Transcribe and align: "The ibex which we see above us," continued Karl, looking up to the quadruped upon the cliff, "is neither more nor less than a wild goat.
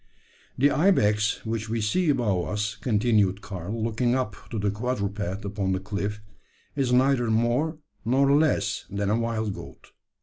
"The 0.57 0.71
ibex 0.71 1.45
which 1.45 1.69
we 1.69 1.79
see 1.79 2.09
above 2.09 2.47
us," 2.47 2.75
continued 2.75 3.41
Karl, 3.41 3.83
looking 3.83 4.15
up 4.15 4.35
to 4.49 4.57
the 4.57 4.71
quadruped 4.71 5.45
upon 5.45 5.73
the 5.73 5.79
cliff, 5.79 6.23
"is 6.75 6.91
neither 6.91 7.29
more 7.29 7.77
nor 8.03 8.31
less 8.35 8.85
than 8.89 9.11
a 9.11 9.19
wild 9.19 9.53
goat. 9.53 9.91